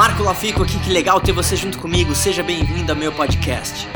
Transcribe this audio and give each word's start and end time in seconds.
Marco 0.00 0.22
Lafico 0.22 0.62
aqui, 0.62 0.78
que 0.78 0.90
legal 0.90 1.20
ter 1.20 1.32
você 1.32 1.54
junto 1.54 1.78
comigo. 1.78 2.14
Seja 2.14 2.42
bem-vindo 2.42 2.90
ao 2.90 2.96
meu 2.96 3.12
podcast. 3.12 3.86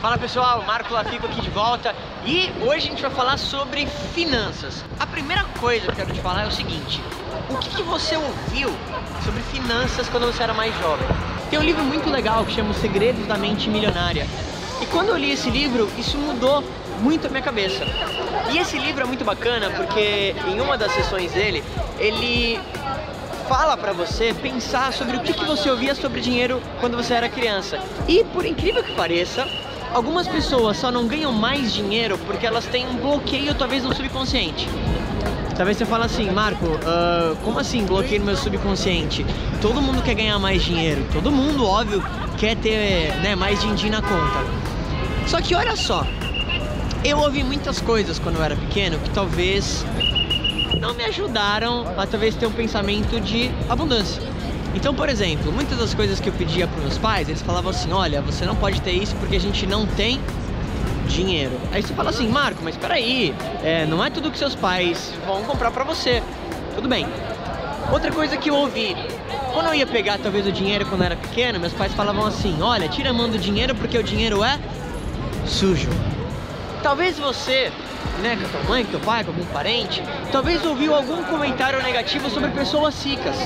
Fala 0.00 0.16
pessoal, 0.16 0.62
Marco 0.64 0.94
Lafico 0.94 1.26
aqui 1.26 1.40
de 1.40 1.50
volta 1.50 1.92
e 2.24 2.48
hoje 2.60 2.86
a 2.86 2.90
gente 2.90 3.02
vai 3.02 3.10
falar 3.10 3.36
sobre 3.36 3.86
finanças. 4.14 4.84
A 5.00 5.04
primeira 5.04 5.42
coisa 5.58 5.86
que 5.86 5.90
eu 5.90 5.96
quero 5.96 6.12
te 6.12 6.20
falar 6.20 6.44
é 6.44 6.46
o 6.46 6.52
seguinte: 6.52 7.02
o 7.50 7.56
que, 7.56 7.70
que 7.70 7.82
você 7.82 8.16
ouviu 8.16 8.70
sobre 9.24 9.42
finanças 9.42 10.08
quando 10.08 10.26
você 10.26 10.44
era 10.44 10.54
mais 10.54 10.72
jovem? 10.78 11.08
Tem 11.50 11.58
um 11.58 11.64
livro 11.64 11.82
muito 11.82 12.08
legal 12.08 12.44
que 12.44 12.52
chama 12.52 12.70
Os 12.70 12.76
Segredos 12.76 13.26
da 13.26 13.36
Mente 13.36 13.68
Milionária. 13.68 14.28
E 14.80 14.86
quando 14.86 15.08
eu 15.08 15.16
li 15.16 15.32
esse 15.32 15.50
livro, 15.50 15.90
isso 15.98 16.16
mudou 16.16 16.62
muito 17.00 17.26
a 17.26 17.30
minha 17.30 17.42
cabeça. 17.42 17.84
E 18.52 18.58
esse 18.58 18.78
livro 18.78 19.02
é 19.02 19.04
muito 19.04 19.24
bacana 19.24 19.70
porque 19.70 20.36
em 20.46 20.60
uma 20.60 20.78
das 20.78 20.92
sessões 20.92 21.32
dele, 21.32 21.64
ele 21.98 22.60
fala 23.48 23.76
para 23.76 23.92
você 23.92 24.34
pensar 24.34 24.92
sobre 24.92 25.16
o 25.16 25.20
que, 25.20 25.32
que 25.32 25.44
você 25.44 25.70
ouvia 25.70 25.94
sobre 25.94 26.20
dinheiro 26.20 26.60
quando 26.80 26.96
você 26.96 27.14
era 27.14 27.28
criança. 27.28 27.78
E 28.08 28.24
por 28.24 28.44
incrível 28.44 28.82
que 28.82 28.92
pareça, 28.94 29.46
algumas 29.92 30.26
pessoas 30.26 30.76
só 30.76 30.90
não 30.90 31.06
ganham 31.06 31.32
mais 31.32 31.72
dinheiro 31.72 32.18
porque 32.26 32.44
elas 32.46 32.66
têm 32.66 32.86
um 32.88 32.96
bloqueio 32.96 33.54
talvez 33.54 33.84
no 33.84 33.94
subconsciente. 33.94 34.68
Talvez 35.56 35.78
você 35.78 35.86
fale 35.86 36.04
assim, 36.04 36.30
Marco, 36.30 36.66
uh, 36.66 37.36
como 37.44 37.58
assim 37.58 37.84
bloqueio 37.86 38.20
no 38.20 38.26
meu 38.26 38.36
subconsciente? 38.36 39.24
Todo 39.62 39.80
mundo 39.80 40.02
quer 40.02 40.14
ganhar 40.14 40.38
mais 40.38 40.62
dinheiro, 40.62 41.06
todo 41.12 41.30
mundo, 41.30 41.64
óbvio, 41.64 42.02
quer 42.36 42.56
ter 42.56 43.14
né, 43.22 43.34
mais 43.34 43.60
din-din 43.60 43.90
na 43.90 44.02
conta. 44.02 44.44
Só 45.26 45.40
que 45.40 45.54
olha 45.54 45.74
só, 45.76 46.04
eu 47.04 47.18
ouvi 47.18 47.42
muitas 47.42 47.80
coisas 47.80 48.18
quando 48.18 48.36
eu 48.36 48.42
era 48.42 48.56
pequeno 48.56 48.98
que 48.98 49.10
talvez 49.10 49.84
não 50.80 50.94
me 50.94 51.04
ajudaram 51.04 51.86
a 51.96 52.06
talvez 52.06 52.34
ter 52.34 52.46
um 52.46 52.52
pensamento 52.52 53.20
de 53.20 53.50
abundância. 53.68 54.22
Então, 54.74 54.94
por 54.94 55.08
exemplo, 55.08 55.50
muitas 55.50 55.78
das 55.78 55.94
coisas 55.94 56.20
que 56.20 56.28
eu 56.28 56.32
pedia 56.32 56.66
para 56.66 56.80
meus 56.82 56.98
pais, 56.98 57.28
eles 57.28 57.42
falavam 57.42 57.70
assim: 57.70 57.92
olha, 57.92 58.20
você 58.20 58.44
não 58.44 58.54
pode 58.54 58.80
ter 58.82 58.92
isso 58.92 59.14
porque 59.16 59.36
a 59.36 59.40
gente 59.40 59.66
não 59.66 59.86
tem 59.86 60.20
dinheiro. 61.08 61.58
Aí 61.72 61.82
você 61.82 61.94
fala 61.94 62.10
assim, 62.10 62.28
Marco, 62.28 62.62
mas 62.62 62.76
peraí, 62.76 63.34
é, 63.62 63.86
não 63.86 64.04
é 64.04 64.10
tudo 64.10 64.30
que 64.30 64.38
seus 64.38 64.54
pais 64.54 65.14
vão 65.26 65.42
comprar 65.44 65.70
para 65.70 65.84
você. 65.84 66.22
Tudo 66.74 66.88
bem. 66.88 67.06
Outra 67.90 68.12
coisa 68.12 68.36
que 68.36 68.50
eu 68.50 68.54
ouvi, 68.54 68.96
quando 69.52 69.68
eu 69.68 69.74
ia 69.74 69.86
pegar 69.86 70.18
talvez 70.18 70.46
o 70.46 70.52
dinheiro 70.52 70.84
quando 70.86 71.02
eu 71.02 71.06
era 71.06 71.16
pequeno, 71.16 71.58
meus 71.58 71.72
pais 71.72 71.94
falavam 71.94 72.26
assim: 72.26 72.60
olha, 72.60 72.88
tira 72.88 73.10
a 73.10 73.12
mão 73.12 73.30
do 73.30 73.38
dinheiro 73.38 73.74
porque 73.74 73.96
o 73.96 74.02
dinheiro 74.02 74.44
é 74.44 74.58
sujo. 75.46 75.88
Talvez 76.82 77.18
você 77.18 77.72
né, 78.22 78.36
com 78.36 78.44
a 78.44 78.48
tua 78.48 78.68
mãe, 78.68 78.84
com 78.84 78.90
teu 78.90 79.00
pai, 79.00 79.24
com 79.24 79.30
algum 79.30 79.44
parente, 79.46 80.02
talvez 80.32 80.64
ouviu 80.64 80.94
algum 80.94 81.22
comentário 81.24 81.82
negativo 81.82 82.30
sobre 82.30 82.50
pessoas 82.50 83.02
ricas. 83.04 83.36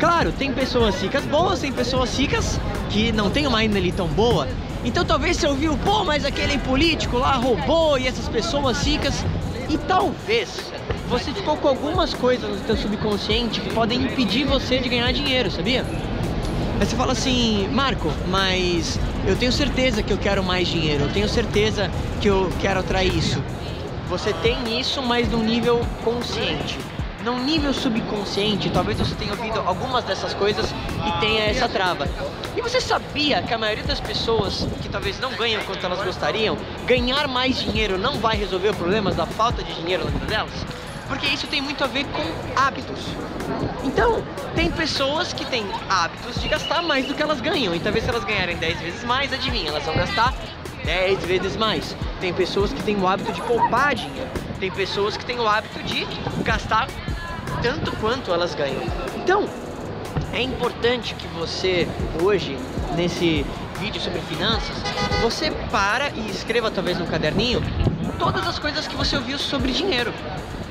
Claro, 0.00 0.32
tem 0.32 0.52
pessoas 0.52 1.00
ricas 1.00 1.24
boas, 1.24 1.60
tem 1.60 1.72
pessoas 1.72 2.16
ricas 2.18 2.60
que 2.90 3.12
não 3.12 3.30
tem 3.30 3.46
uma 3.46 3.64
índole 3.64 3.92
tão 3.92 4.06
boa. 4.08 4.46
Então 4.84 5.04
talvez 5.04 5.38
você 5.38 5.46
ouviu, 5.46 5.76
pô, 5.78 6.04
mas 6.04 6.24
aquele 6.24 6.58
político 6.58 7.18
lá 7.18 7.34
roubou 7.36 7.98
e 7.98 8.06
essas 8.06 8.28
pessoas 8.28 8.82
ricas. 8.86 9.24
E 9.68 9.78
talvez 9.78 10.70
você 11.08 11.32
ficou 11.32 11.56
com 11.56 11.68
algumas 11.68 12.12
coisas 12.12 12.48
no 12.48 12.66
seu 12.66 12.76
subconsciente 12.76 13.60
que 13.60 13.70
podem 13.72 14.02
impedir 14.04 14.44
você 14.44 14.78
de 14.78 14.88
ganhar 14.88 15.10
dinheiro, 15.12 15.50
sabia? 15.50 15.84
Aí 16.80 16.86
você 16.86 16.96
fala 16.96 17.12
assim, 17.12 17.68
Marco, 17.72 18.12
mas 18.28 18.98
eu 19.26 19.36
tenho 19.36 19.52
certeza 19.52 20.02
que 20.02 20.12
eu 20.12 20.18
quero 20.18 20.42
mais 20.42 20.68
dinheiro, 20.68 21.04
eu 21.04 21.12
tenho 21.12 21.28
certeza 21.28 21.90
que 22.20 22.28
eu 22.28 22.50
quero 22.60 22.80
atrair 22.80 23.16
isso. 23.16 23.42
Você 24.08 24.32
tem 24.34 24.78
isso, 24.78 25.02
mas 25.02 25.28
num 25.28 25.42
nível 25.42 25.80
consciente. 26.04 26.78
Num 27.24 27.42
nível 27.42 27.72
subconsciente, 27.72 28.68
talvez 28.68 28.98
você 28.98 29.14
tenha 29.14 29.32
ouvido 29.32 29.58
algumas 29.60 30.04
dessas 30.04 30.34
coisas 30.34 30.70
e 30.70 31.20
tenha 31.20 31.44
essa 31.44 31.66
trava. 31.66 32.06
E 32.54 32.60
você 32.60 32.82
sabia 32.82 33.42
que 33.42 33.54
a 33.54 33.58
maioria 33.58 33.84
das 33.84 33.98
pessoas 33.98 34.66
que 34.82 34.90
talvez 34.90 35.18
não 35.18 35.32
ganham 35.32 35.62
quanto 35.64 35.84
elas 35.86 36.04
gostariam, 36.04 36.56
ganhar 36.86 37.26
mais 37.26 37.58
dinheiro 37.58 37.96
não 37.96 38.18
vai 38.18 38.36
resolver 38.36 38.68
os 38.68 38.76
problemas 38.76 39.16
da 39.16 39.24
falta 39.24 39.62
de 39.62 39.72
dinheiro 39.74 40.04
na 40.04 40.10
vida 40.10 40.26
delas? 40.26 40.66
Porque 41.08 41.26
isso 41.26 41.46
tem 41.46 41.62
muito 41.62 41.82
a 41.82 41.86
ver 41.86 42.04
com 42.04 42.60
hábitos. 42.60 43.00
Então, 43.82 44.22
tem 44.54 44.70
pessoas 44.70 45.32
que 45.32 45.44
têm 45.46 45.64
hábitos 45.88 46.40
de 46.40 46.48
gastar 46.48 46.82
mais 46.82 47.06
do 47.06 47.14
que 47.14 47.22
elas 47.22 47.40
ganham. 47.40 47.74
E 47.74 47.80
talvez 47.80 48.04
se 48.04 48.10
elas 48.10 48.24
ganharem 48.24 48.56
10 48.56 48.80
vezes 48.80 49.04
mais, 49.04 49.32
adivinha, 49.32 49.70
elas 49.70 49.84
vão 49.84 49.94
gastar 49.94 50.34
10 50.84 51.24
vezes 51.24 51.56
mais. 51.56 51.96
Tem 52.20 52.32
pessoas 52.32 52.72
que 52.72 52.82
têm 52.82 52.96
o 52.96 53.06
hábito 53.06 53.32
de 53.32 53.40
poupar 53.42 53.94
dinheiro. 53.94 54.30
Tem 54.60 54.70
pessoas 54.70 55.16
que 55.16 55.24
têm 55.24 55.38
o 55.38 55.46
hábito 55.46 55.82
de 55.82 56.06
gastar 56.42 56.88
tanto 57.62 57.92
quanto 57.96 58.32
elas 58.32 58.54
ganham. 58.54 58.82
Então, 59.16 59.48
é 60.32 60.40
importante 60.40 61.14
que 61.14 61.26
você 61.28 61.88
hoje, 62.22 62.58
nesse 62.96 63.44
vídeo 63.78 64.00
sobre 64.00 64.20
finanças, 64.22 64.76
você 65.22 65.50
para 65.70 66.10
e 66.10 66.30
escreva 66.30 66.70
talvez 66.70 66.98
no 66.98 67.06
caderninho 67.06 67.62
todas 68.18 68.46
as 68.46 68.58
coisas 68.58 68.86
que 68.86 68.96
você 68.96 69.16
ouviu 69.16 69.38
sobre 69.38 69.72
dinheiro. 69.72 70.12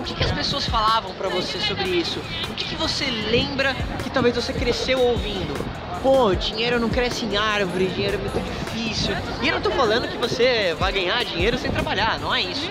O 0.03 0.05
que, 0.05 0.15
que 0.15 0.23
as 0.25 0.33
pessoas 0.33 0.65
falavam 0.65 1.13
para 1.13 1.29
você 1.29 1.61
sobre 1.61 1.85
isso? 1.85 2.19
O 2.49 2.53
que, 2.55 2.65
que 2.65 2.75
você 2.75 3.05
lembra 3.05 3.73
que 4.03 4.09
talvez 4.09 4.35
você 4.35 4.51
cresceu 4.51 4.99
ouvindo? 4.99 5.53
Pô, 6.01 6.35
dinheiro 6.35 6.77
não 6.77 6.89
cresce 6.89 7.23
em 7.23 7.37
árvore, 7.37 7.87
dinheiro 7.87 8.15
é 8.15 8.17
muito 8.17 8.37
difícil. 8.43 9.15
E 9.41 9.47
eu 9.47 9.55
não 9.55 9.61
tô 9.61 9.71
falando 9.71 10.09
que 10.09 10.17
você 10.17 10.75
vai 10.77 10.91
ganhar 10.91 11.23
dinheiro 11.23 11.57
sem 11.57 11.71
trabalhar, 11.71 12.19
não 12.19 12.35
é 12.35 12.41
isso. 12.41 12.69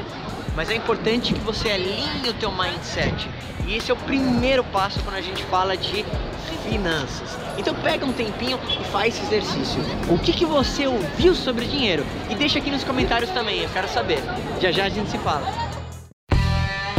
Mas 0.55 0.69
é 0.69 0.75
importante 0.75 1.33
que 1.33 1.41
você 1.41 1.71
alinhe 1.71 2.29
o 2.29 2.35
teu 2.35 2.53
mindset. 2.53 3.31
E 3.67 3.77
esse 3.77 3.91
é 3.91 3.95
o 3.95 3.97
primeiro 3.97 4.63
passo 4.65 5.01
quando 5.03 5.17
a 5.17 5.23
gente 5.23 5.43
fala 5.45 5.75
de 5.75 6.05
finanças. 6.69 7.39
Então 7.57 7.75
pega 7.77 8.05
um 8.05 8.13
tempinho 8.13 8.61
e 8.79 8.85
faz 8.91 9.15
esse 9.15 9.25
exercício. 9.25 9.81
O 10.11 10.19
que, 10.19 10.35
que 10.35 10.45
você 10.45 10.87
ouviu 10.87 11.35
sobre 11.35 11.65
dinheiro? 11.65 12.05
E 12.29 12.35
deixa 12.35 12.59
aqui 12.59 12.71
nos 12.71 12.85
comentários 12.85 13.31
também, 13.31 13.63
eu 13.63 13.71
quero 13.71 13.89
saber. 13.89 14.19
Já 14.61 14.71
já 14.71 14.85
a 14.85 14.89
gente 14.91 15.11
se 15.11 15.17
fala. 15.17 15.72